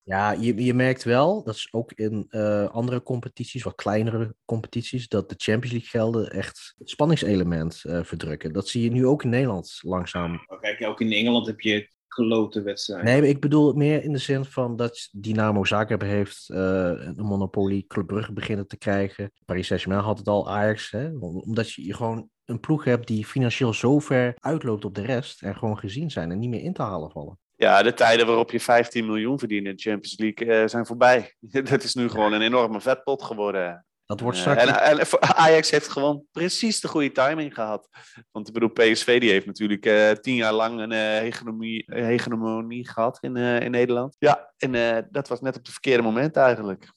[0.09, 5.07] Ja, je, je merkt wel, dat is ook in eh, andere competities, wat kleinere competities,
[5.07, 8.53] dat de Champions League gelden echt het spanningselement eh, verdrukken.
[8.53, 10.45] Dat zie je nu ook in Nederland langzaam.
[10.61, 13.05] Kijk, ook in Engeland heb je klote wedstrijden.
[13.05, 16.59] Nee, maar ik bedoel het meer in de zin van dat Dynamo Zagreb heeft eh,
[16.95, 19.31] een monopolie, Club Brugge beginnen te krijgen.
[19.45, 21.05] Paris Saint-Germain had het al, Ajax, hè?
[21.07, 25.41] Om- omdat je gewoon een ploeg hebt die financieel zo ver uitloopt op de rest
[25.43, 27.39] en gewoon gezien zijn en niet meer in te halen vallen.
[27.59, 31.35] Ja, de tijden waarop je 15 miljoen verdient in de Champions League eh, zijn voorbij.
[31.69, 33.85] Dat is nu gewoon een enorme vetpot geworden.
[34.05, 34.63] Dat wordt Eh, straks...
[34.63, 37.89] en, en Ajax heeft gewoon precies de goede timing gehad.
[38.31, 43.17] Want ik bedoel, PSV die heeft natuurlijk eh, tien jaar lang een hegemonie, hegemonie gehad
[43.21, 44.15] in, in Nederland.
[44.19, 46.91] Ja, en dat was net op het verkeerde moment eigenlijk.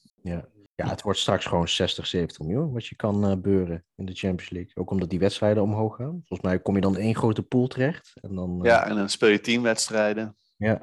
[0.75, 4.49] Ja, het wordt straks gewoon 60, 70 miljoen wat je kan beuren in de Champions
[4.49, 4.71] League.
[4.75, 6.21] Ook omdat die wedstrijden omhoog gaan.
[6.25, 8.13] Volgens mij kom je dan in één grote pool terecht.
[8.21, 10.35] En dan, Ja, en dan speel je tien wedstrijden.
[10.57, 10.81] Ja.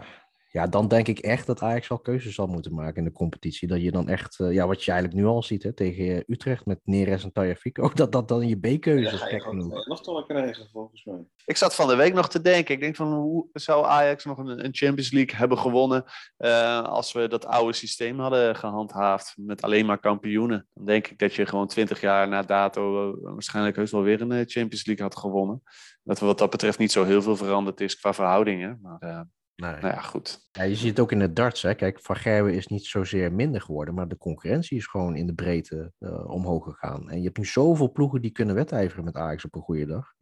[0.53, 3.69] ja, dan denk ik echt dat Ajax wel keuzes zal moeten maken in de competitie.
[3.69, 6.23] Dat je dan echt, eh, ja, wat je eigenlijk nu al ziet hè, tegen eh,
[6.27, 9.87] Utrecht met Neres en Tagliafico, dat dat dan je ga je gek gewoon genoeg.
[9.87, 11.25] elftallen krijgen, volgens mij.
[11.45, 12.75] Ik zat van de week nog te denken.
[12.75, 16.05] Ik denk van hoe zou Ajax nog een, een Champions League hebben gewonnen
[16.37, 20.69] eh, als we dat oude systeem hadden gehandhaafd met alleen maar kampioenen.
[20.75, 24.31] Dan denk ik dat je gewoon twintig jaar na dato waarschijnlijk heus wel weer een
[24.31, 25.63] Champions League had gewonnen.
[26.03, 28.79] Dat er wat dat betreft niet zo heel veel veranderd is qua verhoudingen.
[28.83, 29.21] Maar eh,
[29.61, 29.81] Nee.
[29.81, 30.49] nou ja, goed.
[30.53, 31.63] Ja, je ziet het ook in het darts.
[31.63, 31.75] Hè.
[31.75, 35.35] Kijk, Van Gerwen is niet zozeer minder geworden, maar de concurrentie is gewoon in de
[35.35, 37.11] breedte eh, omhoog gegaan.
[37.11, 40.15] En je hebt nu zoveel ploegen die kunnen wedijveren met Ajax op een goede dag.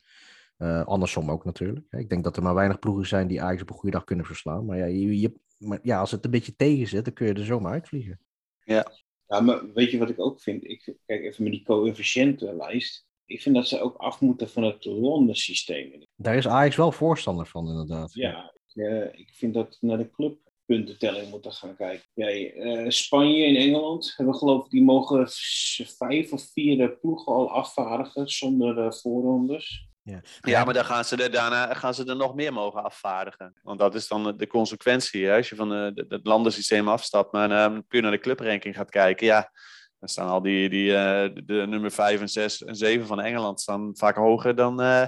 [0.57, 1.87] Eh, andersom ook natuurlijk.
[1.90, 4.27] Ik denk dat er maar weinig ploegen zijn die Ajax op een goede dag kunnen
[4.27, 4.64] verslaan.
[4.64, 7.35] Maar ja, je, je, maar ja, als het een beetje tegen zit, dan kun je
[7.35, 8.20] er zomaar uitvliegen.
[8.64, 10.64] Ja, maar weet je wat ik ook vind?
[10.64, 13.07] Ik, kijk even met die coëfficiëntenlijst.
[13.27, 16.07] Ik vind dat ze ook af moeten van het Londen-systeem.
[16.16, 18.14] Daar is Ajax wel voorstander van, inderdaad.
[18.14, 22.09] Ja, ik, eh, ik vind dat we naar de clubpuntentelling moeten gaan kijken.
[22.14, 25.28] Ja, eh, Spanje en Engeland hebben geloof ik, die mogen
[25.96, 29.88] vijf of vier ploegen al afvaardigen zonder eh, voorrondes.
[30.09, 33.54] Ja, Ja, maar dan gaan ze er, daarna gaan ze er nog meer mogen afvaardigen.
[33.62, 35.26] Want dat is dan de consequentie.
[35.26, 35.37] Hè?
[35.37, 39.26] Als je van eh, het landensysteem afstapt, maar eh, puur naar de clubranking gaat kijken.
[39.26, 39.50] Ja,
[39.98, 43.61] dan staan al die, die eh, de, nummer 5 en 6 en 7 van Engeland
[43.61, 45.06] staan vaak hoger dan eh,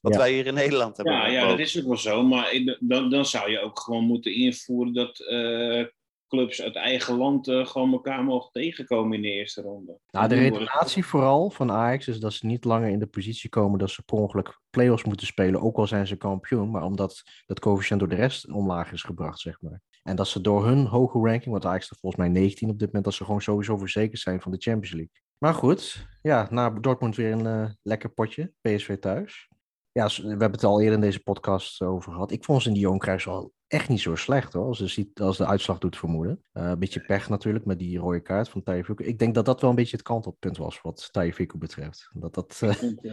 [0.00, 0.18] wat Ja.
[0.18, 1.14] wij hier in Nederland hebben.
[1.14, 2.22] Ja, ja, dat is ook wel zo.
[2.22, 5.84] Maar dan, dan zou je ook gewoon moeten invoeren dat eh,
[6.28, 9.98] clubs uit eigen land eh, gewoon elkaar mogen tegenkomen in de eerste ronde.
[10.10, 13.78] Nou, de redenatie vooral van Ajax is dat ze niet langer in de positie komen
[13.78, 17.60] dat ze per ongeluk play-offs moeten spelen, ook al zijn ze kampioen, maar omdat dat
[17.60, 19.80] coëfficiënt door de rest omlaag is gebracht, zeg maar.
[20.02, 22.86] En dat ze door hun hoge ranking, want Ajax staat volgens mij 19 op dit
[22.86, 25.22] moment, dat ze gewoon sowieso verzekerd zijn van de Champions League.
[25.38, 29.48] Maar goed, ja, na Dortmund weer een eh, lekker potje, PSV thuis.
[29.92, 32.30] Ja, we hebben het al eerder in deze podcast over gehad.
[32.30, 35.20] Ik vond ze in die Cruijff wel echt niet zo slecht hoor, als de, sit-
[35.20, 36.42] als de uitslag doet vermoeden.
[36.52, 39.04] Eh, een beetje pech natuurlijk met die rode kaart van Tajefico.
[39.04, 42.10] Ik denk dat dat wel een beetje het kantelpunt was wat Tajefico betreft.
[42.14, 43.12] Dat dat, vond, eh,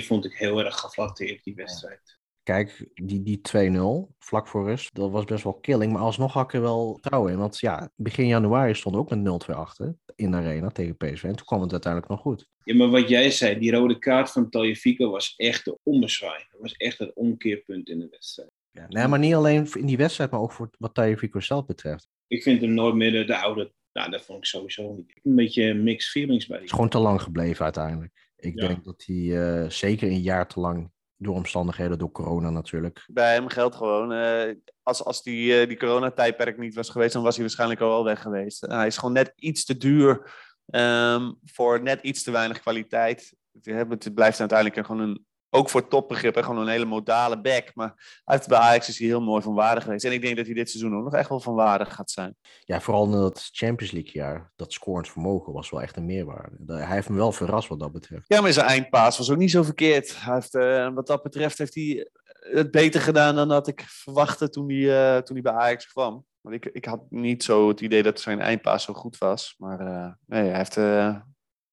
[0.00, 2.20] 0-4 vond ik heel erg geflatteerd, die wedstrijd.
[2.42, 5.92] kijk, die, die 2-0 vlak voor rust, dat was best wel killing.
[5.92, 7.38] Maar alsnog had ik er wel vertrouwen in.
[7.38, 9.18] Want ja, begin januari stond ook met
[9.50, 11.22] 0-2 achter in de arena tegen PSV.
[11.24, 12.48] En toen kwam het uiteindelijk nog goed.
[12.64, 16.44] Ja, maar wat jij zei, die rode kaart van Taljefico was echt de ommezwaai.
[16.50, 18.50] Dat was echt het omkeerpunt in de wedstrijd.
[18.72, 22.08] Ja, nee, maar niet alleen in die wedstrijd, maar ook voor wat Tajefico zelf betreft.
[22.26, 23.72] Ik vind hem nooit meer de, de oude...
[23.92, 25.20] Nou, dat vond ik sowieso niet.
[25.22, 28.30] Een beetje mixed feelings bij Het is gewoon te lang gebleven uiteindelijk.
[28.36, 28.66] Ik Ja.
[28.66, 33.04] denk dat hij eh, zeker een jaar te lang, door omstandigheden, door corona natuurlijk.
[33.06, 37.22] Bij hem geldt gewoon, eh, als, als die, eh, die coronatijdperk niet was geweest, dan
[37.22, 38.60] was hij waarschijnlijk al wel weg geweest.
[38.60, 40.32] hij is gewoon net iets te duur
[40.66, 43.34] ehm, voor net iets te weinig kwaliteit.
[43.62, 47.70] Het, het blijft uiteindelijk gewoon een, ook voor topbegrippen, gewoon een hele modale back.
[47.74, 50.04] Maar hij heeft bij Ajax is hij heel mooi van waarde geweest.
[50.04, 52.36] En ik denk dat hij dit seizoen ook nog echt wel van waarde gaat zijn.
[52.64, 56.74] Ja, vooral in dat Champions League jaar, dat scorend vermogen was wel echt een meerwaarde.
[56.74, 58.24] Hij heeft me wel verrast wat dat betreft.
[58.26, 60.24] Ja, maar zijn eindpaas was ook niet zo verkeerd.
[60.24, 64.48] Hij heeft, eh, wat dat betreft heeft hij het beter gedaan dan dat ik verwachtte
[64.48, 66.24] toen hij, eh, toen hij bij Ajax kwam.
[66.40, 69.54] Want ik, ik had niet zo het idee dat zijn eindpaas zo goed was.
[69.58, 70.76] Maar eh, nee, hij heeft,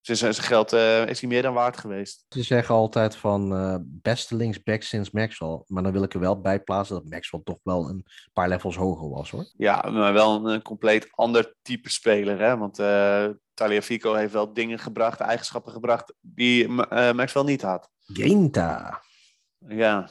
[0.01, 2.25] eh, zijn, zijn geld eh, is hij meer dan waard geweest.
[2.29, 5.63] Ze zeggen altijd van eh, beste linksback sinds Maxwell.
[5.67, 8.75] Maar dan wil ik er wel bij plaatsen dat Maxwell toch wel een paar levels
[8.75, 9.51] hoger was hoor.
[9.57, 12.39] Ja, maar wel een, een compleet ander type speler.
[12.39, 12.57] Hè?
[12.57, 17.89] Want eh Taliafico heeft wel dingen gebracht, eigenschappen gebracht die eh Maxwell niet had.
[18.05, 19.01] Genta.
[19.67, 20.09] Ja,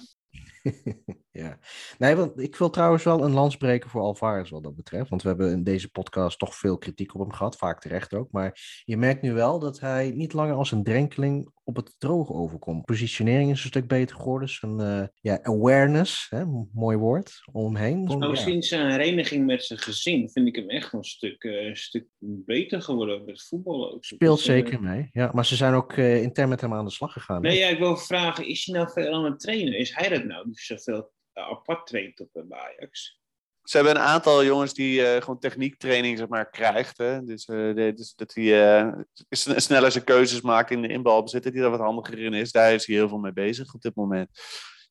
[1.39, 1.59] ja.
[1.99, 5.09] Nee, want ik wil trouwens wel een lans breken voor Alvarez wat dat betreft.
[5.09, 8.31] Want we hebben in deze podcast toch veel kritiek op hem gehad, vaak terecht ook.
[8.31, 12.33] Maar je merkt nu wel dat hij niet langer als een drenkeling op het droog
[12.33, 12.85] overkomt.
[12.85, 14.49] Positionering is een stuk beter geworden.
[14.49, 18.05] Zijn eh, ja, awareness, hè, mooi woord, om hem heen.
[18.05, 18.35] Nou, Ja.
[18.35, 22.07] sinds zijn hereniging met zijn gezin vind ik hem echt een stuk, eh, een stuk
[22.21, 24.05] beter geworden met voetballen ook.
[24.05, 25.09] Speelt Dus, eh, zeker mee.
[25.13, 27.45] Ja, maar ze zijn ook eh, intern met hem aan de slag gegaan.
[27.45, 27.49] hè?
[27.51, 29.79] Nee, ja, ik wil vragen, is hij nou veel aan het trainen?
[29.79, 33.21] Is hij dat nou, die zoveel apart traint op Ajax?
[33.63, 36.99] Ze hebben een aantal jongens die eh, gewoon techniektraining zeg maar, krijgt.
[36.99, 37.25] Hè?
[37.25, 38.93] Dus, eh, de- dus dat hij eh,
[39.31, 41.43] sneller zijn keuzes maakt in, in balbezit.
[41.43, 42.53] Dat daar wat handiger in is.
[42.53, 44.29] Daar is hij heel veel mee bezig op dit moment.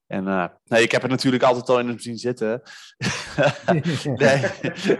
[0.07, 2.61] En eh, nee, ik heb het natuurlijk altijd al in hem zien zitten.
[4.03, 4.41] nee,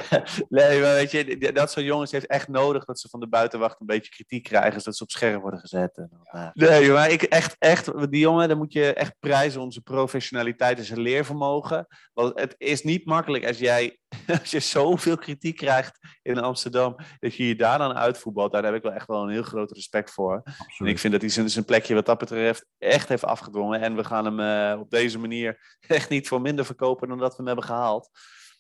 [0.50, 3.80] nee, maar weet je, dat soort jongens heeft echt nodig dat ze van de buitenwacht
[3.80, 5.98] een beetje kritiek krijgen, zodat ze op scherp worden gezet.
[5.98, 9.62] En dan, eh, nee, maar ik echt, echt, die jongen, dan moet je echt prijzen
[9.62, 11.88] om zijn professionaliteit en zijn leervermogen.
[12.13, 14.00] Want het is niet makkelijk als jij,
[14.39, 18.52] als je zoveel kritiek krijgt in Amsterdam, dat je je daar dan uitvoetbalt.
[18.52, 20.43] Daar heb ik wel echt wel een heel groot respect voor.
[20.78, 23.82] En ik vind dat hij zijn, zijn plekje wat dat betreft echt heeft afgedwongen.
[23.82, 27.30] En we gaan hem eh, op deze manier echt niet voor minder verkopen dan dat
[27.30, 28.10] we hem hebben gehaald.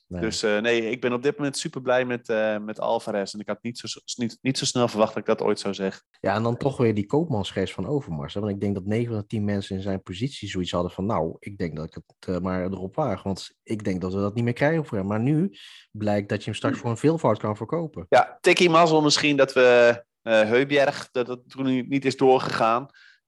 [0.07, 0.21] Nee.
[0.21, 3.33] Dus eh, nee, ik ben op dit moment super blij met, eh, met Alvarez.
[3.33, 5.73] En ik had niet zo, niet, niet zo snel verwacht dat ik dat ooit zou
[5.73, 6.03] zeggen.
[6.19, 8.33] Ja, en dan toch weer die koopmansgeest van Overmars.
[8.33, 8.39] hè.
[8.39, 11.05] Want ik denk dat 9 van de 10 mensen in zijn positie zoiets hadden van...
[11.05, 13.23] nou, ik denk dat ik het eh, maar erop waag.
[13.23, 15.07] Want ik denk dat we dat niet meer krijgen voor hem.
[15.07, 15.51] Maar nu
[15.91, 18.05] blijkt dat je hem straks voor een veelvoud kan verkopen.
[18.09, 22.87] Ja, tikkie mazzel misschien dat we eh Heubjerg, dat dat toen niet is doorgegaan.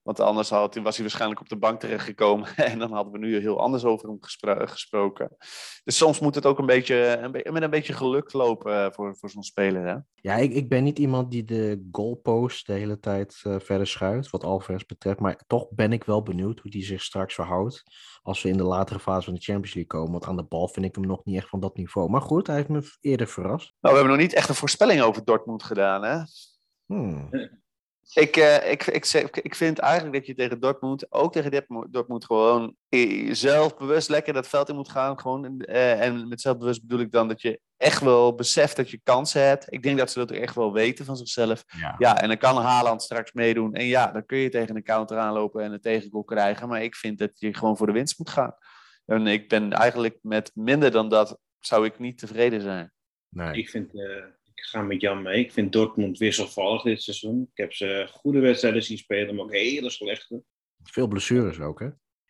[0.10, 2.48] Want anders had, was hij waarschijnlijk op de bank terechtgekomen.
[2.56, 5.36] En dan hadden we nu heel anders over hem gespro- gesproken.
[5.84, 8.92] Dus soms moet het ook een beetje, een be- met een beetje geluk lopen eh,
[8.92, 9.88] voor, voor zo'n speler.
[9.88, 9.96] Hè?
[10.16, 14.30] Ja, ik, ik ben niet iemand die de goalpost de hele tijd eh, verder schuift,
[14.30, 15.20] wat Alvarez betreft.
[15.20, 17.84] Maar toch ben ik wel benieuwd hoe die zich straks verhoudt
[18.22, 20.12] als we in de latere fase van de Champions League komen.
[20.12, 22.10] Want aan de bal vind ik hem nog niet echt van dat niveau.
[22.10, 23.74] Maar goed, hij heeft me eerder verrast.
[23.80, 26.04] Nou, we hebben nog niet echt een voorspelling over Dortmund gedaan.
[26.04, 26.22] Hè?
[26.86, 27.30] Hmm.
[28.14, 31.94] Ik, eh, ik, ik, zeg- ik vind eigenlijk dat je tegen Dortmund, ook tegen Dortmund,
[31.94, 35.20] Dortmund gewoon eh, zelfbewust lekker dat veld in moet gaan.
[35.20, 39.00] Gewoon, eh, en met zelfbewust bedoel ik dan dat je echt wel beseft dat je
[39.04, 39.74] kansen hebt.
[39.74, 41.64] Ik denk dat ze dat ook echt wel weten van zichzelf.
[41.68, 41.96] Ja.
[41.98, 43.74] Ja, en dan kan Haaland straks meedoen.
[43.74, 46.68] En ja, dan kun je tegen een counter aanlopen en een tegengoal krijgen.
[46.68, 48.56] Maar ik vind dat je gewoon voor de winst moet gaan.
[49.06, 52.92] En ik ben eigenlijk met minder dan dat, zou ik niet tevreden zijn.
[53.30, 53.54] Nee.
[53.54, 55.40] Ik, vind, eh, ik ga met Jan mee.
[55.40, 57.42] Ik vind Dortmund wisselvallig dit seizoen.
[57.42, 60.44] Ik heb ze goede wedstrijden zien spelen, maar ook hele slechte.
[60.84, 61.88] Veel blessures ook, hè?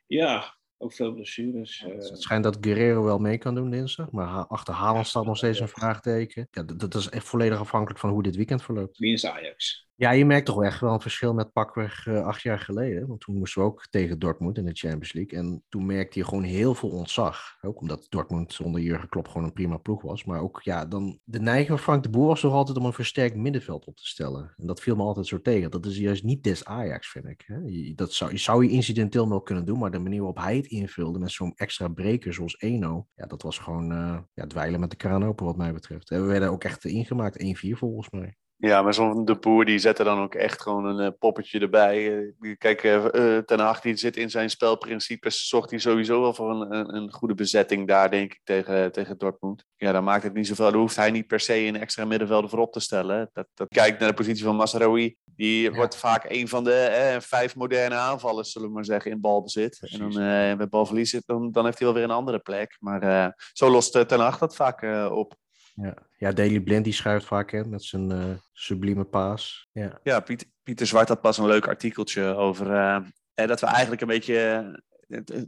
[0.07, 1.83] Ja, ook veel blessures.
[1.85, 1.91] eh.
[1.93, 5.59] Het schijnt dat Guerrero wel mee kan doen dinsdag, maar achter Haaland staat nog steeds
[5.59, 6.47] een vraagteken.
[6.51, 8.97] Ja, dat, dat is echt volledig afhankelijk van hoe dit weekend verloopt.
[8.97, 9.88] Wie is Ajax?
[9.99, 13.07] Ja, je merkt toch echt wel een verschil met pakweg eh, acht jaar geleden.
[13.07, 15.39] Want toen moesten we ook tegen Dortmund in de Champions League.
[15.39, 17.57] En toen merkte je gewoon heel veel ontzag.
[17.61, 20.23] Ook omdat Dortmund onder Jurgen Klopp gewoon een prima ploeg was.
[20.23, 22.93] Maar ook, ja, dan de neiging van Frank de Boer was toch altijd om een
[22.93, 24.53] versterkt middenveld op te stellen.
[24.57, 25.71] En dat viel me altijd zo tegen.
[25.71, 27.43] Dat is juist niet des Ajax, vind ik.
[27.45, 27.93] Hè?
[27.95, 30.67] Dat zou, je zou je incidenteel wel kunnen doen, maar de manier waarop hij het
[30.67, 34.89] invulde met zo'n extra breker zoals Eno, ja, dat was gewoon eh, ja, dweilen met
[34.89, 36.11] de kraan open wat mij betreft.
[36.11, 38.37] En we werden ook echt ingemaakt, 1-4 volgens mij.
[38.61, 41.59] Ja, maar zo'n de boer die zet er dan ook echt gewoon een eh, poppetje
[41.59, 42.17] erbij.
[42.39, 45.47] Eh, kijk, eh, Ten Hag die zit in zijn spelprincipes.
[45.47, 49.17] Zorgt hij sowieso wel voor een, een, een goede bezetting daar, denk ik, tegen, tegen
[49.17, 49.65] Dortmund.
[49.75, 50.71] Ja, dan maakt het niet zoveel.
[50.71, 53.29] Dan hoeft hij niet per se een extra middenvelder voorop te stellen.
[53.33, 55.15] Dat, dat kijkt naar de positie van Masraoui.
[55.35, 59.21] Die wordt vaak een van de eh, vijf moderne aanvallers, zullen we maar zeggen, in
[59.21, 59.79] balbezit.
[59.81, 62.77] En dan eh, met balverlies, zit, dan, dan heeft hij wel weer een andere plek.
[62.79, 65.35] Maar eh, zo lost Ten Hag dat vaak eh, op.
[65.81, 69.69] Ja, ja Daily Blind die schuift vaak in met zijn eh, sublieme paas.
[69.71, 69.99] Ja.
[70.03, 74.07] Ja, Piet, Pieter Zwart had pas een leuk artikeltje over eh, dat we eigenlijk een
[74.07, 74.63] beetje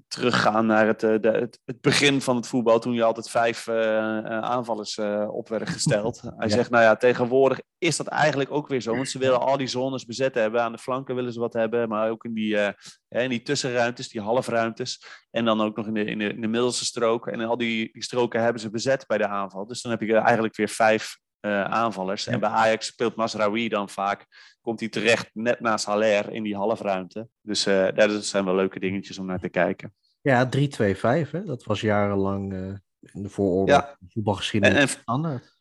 [0.08, 3.68] teruggaan naar het, eh, de, het, het begin van het voetbal, toen je altijd vijf
[3.68, 4.98] eh, eh, aanvallers
[5.28, 6.22] op werden gesteld.
[6.38, 6.56] Hij Ja.
[6.56, 9.68] zegt, nou ja, tegenwoordig is dat eigenlijk ook weer zo, want ze willen al die
[9.68, 10.62] zones bezet hebben.
[10.62, 12.58] Aan de flanken willen ze wat hebben, maar ook in die,
[13.10, 15.04] in die tussenruimtes, die halfruimtes.
[15.32, 17.34] En dan ook nog in de, in de, in de middelste stroken.
[17.34, 19.68] En al die, die stroken hebben ze bezet bij de aanval.
[19.68, 22.28] Dus dan heb je eigenlijk weer vijf eh, aanvallers.
[22.28, 24.28] En bij Ajax speelt Masraoui dan vaak
[24.62, 27.28] komt hij terecht net naast Haller in die halfruimte.
[27.42, 29.94] Dus ja, dat zijn wel leuke dingetjes om naar te kijken.
[30.22, 31.44] Ja, 3-2-5, hè?
[31.44, 32.60] dat was jarenlang eh,
[33.14, 33.98] in de vooroorlog Ja.
[34.10, 34.98] voetbalgeschiedenis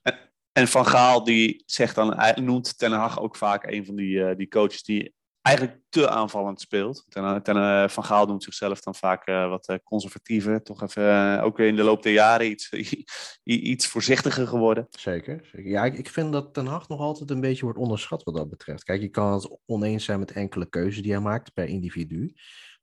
[0.02, 0.18] En,
[0.52, 4.36] en, Van Gaal die zegt dan, hij noemt Ten Hag ook vaak een van die,
[4.36, 7.04] die coaches die eigenlijk te aanvallend speelt.
[7.08, 10.62] Ten, ten, eh, van Gaal noemt zichzelf dan vaak eh, wat eh, conservatiever.
[10.62, 12.72] Toch even, eh, ook in de loop der jaren iets,
[13.44, 14.86] iets voorzichtiger geworden.
[14.90, 15.40] Zeker.
[15.52, 15.70] zeker.
[15.70, 18.50] Ja, ik, ik vind dat Ten Hag nog altijd een beetje wordt onderschat wat dat
[18.50, 18.84] betreft.
[18.84, 22.34] Kijk, je kan het oneens zijn met enkele keuzes die hij maakt per individu.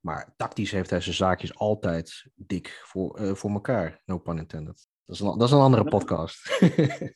[0.07, 4.01] Maar tactisch heeft hij zijn zaakjes altijd dik voor, eh, voor elkaar.
[4.05, 4.87] No pun intended.
[5.05, 6.49] Dat is een, dat is een andere podcast.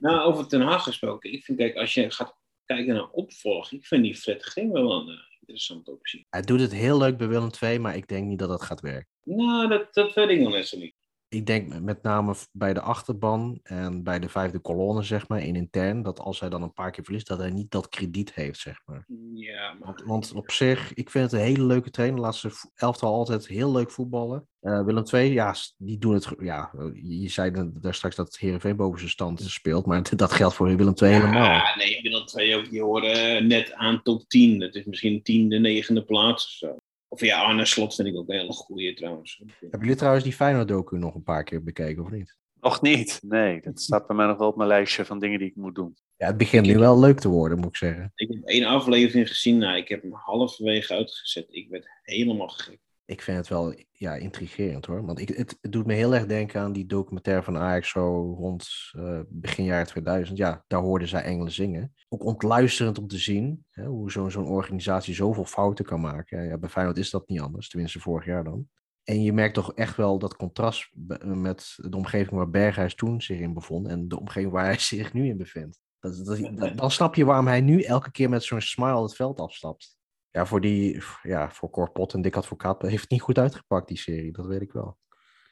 [0.00, 1.32] Nou, over Ten Hag gesproken.
[1.32, 2.36] Ik vind, kijk, als je gaat
[2.74, 6.26] kijken naar opvolging, ik vind die Fred Ging wel een eh, interessante optie.
[6.30, 8.80] hij doet het heel leuk bij Willem II, maar ik denk niet dat dat gaat
[8.80, 9.08] werken.
[9.24, 10.94] Nou, dat, dat weet ik nog net zo niet.
[11.32, 15.56] Ik denk met- name bij de achterban en bij de vijfde kolonne, zeg maar, in
[15.56, 18.58] intern, dat als hij dan een paar keer verliest, dat hij niet dat krediet heeft,
[18.60, 19.04] zeg maar.
[19.34, 22.20] Ja, maar Want, want op zich, ik vind het een hele leuke trainer.
[22.20, 24.48] Laat ze elftal altijd heel leuk voetballen.
[24.60, 26.34] Eh, Willem II, ja, die doen het.
[26.38, 29.86] Ja, eh, je zei daar straks dat Herenveen boven zijn stand speelt.
[29.86, 31.44] Maar dat geldt voor Willem II helemaal.
[31.44, 34.58] Ja, nee, Willem II ook, die horen net aan top 10.
[34.58, 36.76] Dat is misschien tiende, negende plaats of zo.
[37.12, 39.42] Of ja, Arne Slot vind ik ook een hele goeie trouwens.
[39.60, 42.36] Hebben jullie trouwens die Feyenoord-docu nog een paar keer bekeken, of niet?
[42.60, 43.60] Nog niet, nee.
[43.60, 45.96] Dat staat bij mij nog wel op mijn lijstje van dingen die ik moet doen.
[46.16, 48.12] Ja, het begint nu wel leuk te worden, moet ik zeggen.
[48.14, 51.46] Ik heb één aflevering gezien, nou, ik heb hem halverwege uitgezet.
[51.48, 52.80] Ik werd helemaal gek.
[53.10, 55.06] Ik vind het wel ja, intrigerend hoor.
[55.06, 58.34] Want ik, het, het doet me heel erg denken aan die documentaire van Ajax zo
[58.38, 60.38] rond eh, begin jaar 2000.
[60.38, 61.94] Ja, daar hoorden zij engelen zingen.
[62.08, 66.44] Ook ontluisterend om te zien hè, hoe zo'n zo'n organisatie zoveel fouten kan maken.
[66.44, 68.68] Ja, bij Feyenoord is dat niet anders, tenminste vorig jaar dan.
[69.04, 70.90] En je merkt toch echt wel dat contrast
[71.22, 75.12] met de omgeving waar Berghuis toen zich in bevond en de omgeving waar hij zich
[75.12, 75.80] nu in bevindt.
[76.00, 79.14] Dat, dat, dat- dan snap je waarom hij nu elke keer met zo'n smile het
[79.14, 79.98] veld afstapt.
[80.30, 83.98] Ja, voor die, ja, voor Corpot en Dick Advocaat heeft het niet goed uitgepakt, die
[83.98, 84.32] serie.
[84.32, 84.98] Dat weet ik wel.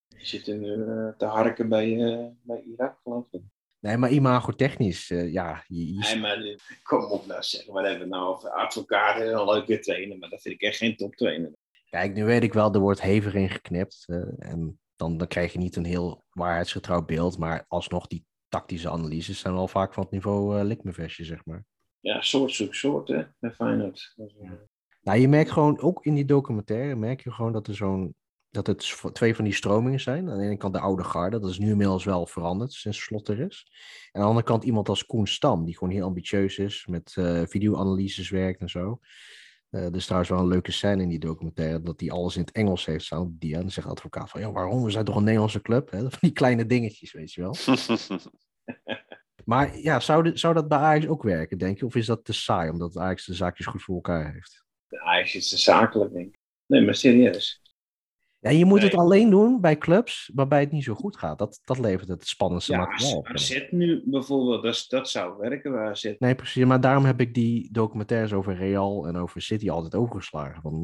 [0.08, 0.74] Die zitten nu
[1.16, 3.40] te harken bij, eh, bij Irak, geloof ik.
[3.78, 7.84] Nee, maar imagotechnisch, eh ja, je, je- Nee, maar eh, kom op nou zeggen, wat
[7.84, 10.96] hebben we nou over advocaten en een leuke trainer, maar dat vind ik echt geen
[10.96, 11.52] toptrainer.
[11.90, 14.04] Kijk, nu weet ik wel, er wordt hevig in geknipt.
[14.38, 17.38] en dan, dan krijg je niet een heel waarheidsgetrouw beeld.
[17.38, 21.64] Maar alsnog, die tactische analyses zijn wel vaak van het niveau likmevestje, zeg maar.
[22.06, 24.14] Ja, soort zoek soort, hè, bij Feyenoord.
[24.16, 24.50] Eh,
[25.02, 28.14] Nou, je merkt gewoon, ook in die documentaire, merk je gewoon dat er zo'n...
[28.50, 30.30] Dat het twee van die stromingen zijn.
[30.30, 33.28] Aan de ene kant de oude garde, dat is nu inmiddels wel veranderd sinds Slot
[33.28, 33.66] er is.
[34.12, 37.14] En aan de andere kant iemand als Koen Stam, die gewoon heel ambitieus is, met
[37.16, 38.98] eh videoanalyses werkt en zo.
[39.70, 42.40] Eh er is trouwens wel een leuke scène in die documentaire, dat hij alles in
[42.40, 43.36] het Engels heeft staan.
[43.38, 44.84] Die, en dan zegt de advocaat van, ja, waarom?
[44.84, 45.90] We zijn toch een Nederlandse club?
[45.90, 46.00] Hè?
[46.10, 47.54] Van die kleine dingetjes, weet je wel.
[49.46, 51.86] Maar ja, zou, zou dat bij Ajax ook werken, denk je?
[51.86, 54.64] Of is dat te saai, omdat Ajax de zaakjes goed voor elkaar heeft?
[54.88, 56.38] de Ajax is te zakelijk, denk ik.
[56.66, 57.60] Nee, maar serieus.
[58.40, 61.38] Ja, je moet het alleen doen bij clubs waarbij het niet zo goed gaat.
[61.38, 63.26] Dat, dat levert het spannendste Ja, materiaal op.
[63.26, 66.14] AZ nu bijvoorbeeld, dat, dat zou werken bij AZ.
[66.18, 66.64] Nee, precies.
[66.64, 70.62] Maar daarom heb ik die documentaires over Real en over City altijd overgeslagen.
[70.62, 70.74] Van,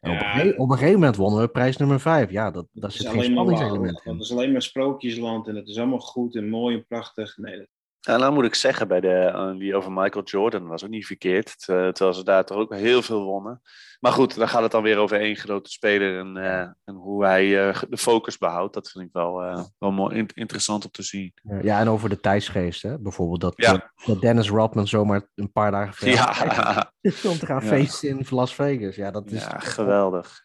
[0.00, 2.30] eh, op, een op een gegeven moment wonnen we prijs nummer 5.
[2.30, 4.12] Ja, dat, daar Dat zit is geen spanningselement in.
[4.12, 7.36] Dat is alleen maar sprookjesland en het is allemaal goed en mooi en prachtig.
[7.36, 7.68] Nee, dat-
[8.06, 11.06] Ja, nou moet ik zeggen, bij de, eh, die over Michael Jordan was ook niet
[11.06, 11.54] verkeerd.
[11.64, 13.60] Ter- Terwijl ze daar toch ook heel veel wonnen.
[14.00, 17.24] Maar goed, dan gaat het dan weer over één grote speler en, eh, en hoe
[17.24, 18.74] hij eh, de focus behoudt.
[18.74, 21.32] Dat vind ik wel, eh, wel mooi, in- interessant om te zien.
[21.62, 22.82] Ja, en over de tijdsgeest.
[22.82, 22.98] Hè?
[22.98, 23.72] Bijvoorbeeld dat, Ja.
[23.74, 26.28] eh, dat Dennis Rodman zomaar een paar dagen vrij Ja,
[27.32, 27.68] om te gaan Ja.
[27.68, 28.96] feesten in Las Vegas.
[28.96, 30.42] Ja, dat is ja geweldig.